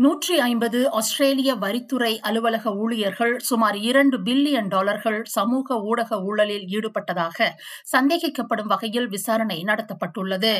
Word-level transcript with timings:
நூற்றி 0.00 0.38
ஐம்பது 0.38 0.90
ஆஸ்திரேலிய 0.90 1.54
வரித்துறை 1.54 2.18
அலுவலக 2.18 2.72
ஊழியர்கள் 2.74 3.38
சுமார் 3.38 3.76
இரண்டு 3.76 4.18
பில்லியன் 4.18 4.68
டாலர்கள் 4.68 5.24
சமூக 5.24 5.76
ஊடக 5.80 6.20
ஊழலில் 6.22 6.66
ஈடுபட்டதாக 6.66 7.48
சந்தேகிக்கப்படும் 7.92 8.66
வகையில் 8.66 9.08
விசாரணை 9.08 9.64
நடத்தப்பட்டுள்ளது. 9.64 10.54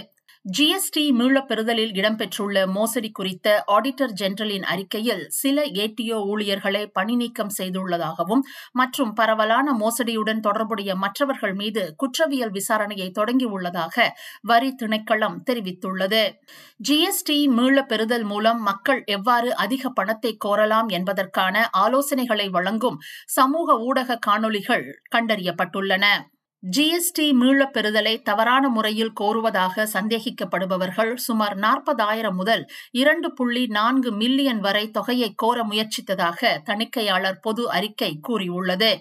ஜிஎஸ்டி 0.45 1.03
மீளப் 1.12 1.48
பெறுதலில் 1.48 1.91
இடம்பெற்றுள்ள 1.91 2.66
மோசடி 2.66 3.11
குறித்த 3.11 3.65
ஆடிட்டர் 3.66 4.12
ஜெனரலின் 4.12 4.62
அறிக்கையில் 4.62 5.29
சில 5.29 5.65
ஏடிஓ 5.65 6.19
ஊழியர்களை 6.27 6.87
பணிநீக்கம் 6.87 7.51
செய்துள்ளதாகவும் 7.59 8.43
மற்றும் 8.73 9.12
பரவலான 9.12 9.73
மோசடியுடன் 9.73 10.41
தொடர்புடைய 10.41 10.95
மற்றவர்கள் 10.95 11.55
மீது 11.55 11.95
குற்றவியல் 11.97 12.51
விசாரணையை 12.51 13.09
தொடங்கியுள்ளதாக 13.19 14.07
வரி 14.43 14.75
திணைக்களம் 14.75 15.37
தெரிவித்துள்ளது. 15.51 16.23
ஜிஎஸ்டி 16.88 17.38
மீளப்பெறுதல் 17.51 18.25
மூலம் 18.25 18.62
மக்கள் 18.62 19.02
எவ்வாறு 19.30 19.51
அதிக 19.57 19.91
பணத்தை 19.91 20.30
கோரலாம் 20.45 20.89
என்பதற்கான 20.89 21.57
ஆலோசனைகளை 21.79 22.47
வழங்கும் 22.51 22.97
சமூக 23.29 23.77
ஊடக 23.80 24.19
காணொலிகள் 24.27 24.84
கண்டறியப்பட்டுள்ளன. 25.16 26.05
ஜிஎஸ்டி 26.62 27.27
மீளப் 27.33 27.73
பெறுதலை 27.73 28.15
தவறான 28.23 28.69
முறையில் 28.69 29.12
கோருவதாக 29.20 29.87
சந்தேகிக்கப்படுபவர்கள் 29.93 31.12
சுமார் 31.19 31.56
நாற்பதாயிரம் 31.56 32.37
முதல் 32.37 32.65
இரண்டு 32.93 33.33
புள்ளி 33.33 33.66
நான்கு 33.69 34.12
மில்லியன் 34.12 34.61
வரை 34.61 34.84
தொகையை 34.91 35.31
கோர 35.37 35.62
முயற்சித்ததாக 35.62 36.41
தணிக்கையாளர் 36.65 37.41
பொது 37.41 37.70
அறிக்கை 37.70 38.12
கூறியுள்ளது. 38.20 38.92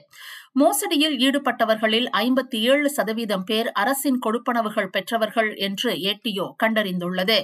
மோசடியில் 0.59 1.15
ஈடுபட்டவர்களில் 1.25 2.07
ஐம்பத்தி 2.19 2.59
ஏழு 2.71 2.89
சதவீதம் 2.89 3.43
பேர் 3.43 3.67
அரசின் 3.73 4.17
கொடுப்பனவுகள் 4.25 4.89
பெற்றவர்கள் 4.89 5.49
என்று 5.67 5.91
ஏடிஓ 6.11 6.45
கண்டறிந்துள்ளது. 6.63 7.38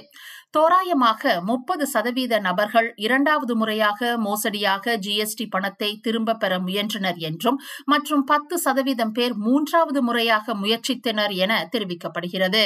தோராயமாக 0.50 1.32
முப்பது 1.42 1.84
சதவீத 1.86 2.34
நபர்கள் 2.38 2.88
இரண்டாவது 2.96 3.54
முறையாக 3.56 4.16
மோசடியாக 4.18 4.96
ஜிஎஸ்டி 5.06 5.46
பணத்தை 5.50 5.90
திரும்ப 6.02 6.36
பெற 6.36 6.58
முயன்றனர் 6.58 7.20
என்றும் 7.30 7.60
மற்றும் 7.84 8.24
பத்து 8.24 8.58
சதவீதம் 8.58 9.12
பேர் 9.12 9.36
மூன்றாவது 9.46 10.02
முறையாக 10.02 10.54
முயற்சித்தனர் 10.54 11.34
என 11.44 11.52
தெரிவிக்கப்படுகிறது. 11.72 12.64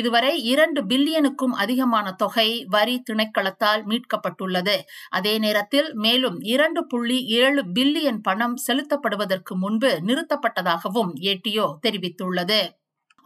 இதுவரை 0.00 0.32
இரண்டு 0.52 0.80
பில்லியனுக்கும் 0.84 1.54
அதிகமான 1.62 2.06
தொகை 2.12 2.48
வரி 2.74 2.96
திணைக்களத்தால் 3.10 3.82
மீட்கப்பட்டுள்ளது. 3.90 4.76
அதே 5.10 5.34
நேரத்தில் 5.38 5.88
மேலும் 6.04 6.38
இரண்டு 6.54 6.82
புள்ளி 6.86 7.18
ஏழு 7.42 7.62
பில்லியன் 7.76 8.22
பணம் 8.22 8.56
செலுத்தப்படுவதற்கு 8.66 9.54
முன்பு 9.64 9.92
நிறுத்தப்பட்டதாகவும் 10.06 11.12
ஏடிஓ 11.30 11.68
தெரிவித்துள்ளது. 11.86 12.60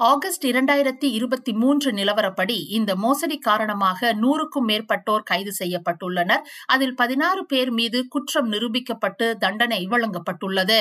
ஆகஸ்ட் 0.01 0.45
இரண்டாயிரத்தி 0.47 1.09
இருபத்தி 1.17 1.53
மூன்று 1.53 1.89
நிலவரப்படி 1.93 2.59
இந்த 2.69 2.93
மோசடி 2.97 3.37
காரணமாக 3.39 4.15
நூறுக்கும் 4.15 4.69
மேற்பட்டோர் 4.69 5.29
கைது 5.31 5.53
செய்யப்பட்டுள்ளனர். 5.59 6.45
அதில் 6.67 6.95
பதினாறு 6.95 7.43
பேர் 7.47 7.71
மீது 7.71 7.99
குற்றம் 8.09 8.49
நிரூபிக்கப்பட்டு 8.53 9.27
தண்டனை 9.35 9.81
வழங்கப்பட்டுள்ளது. 9.91 10.81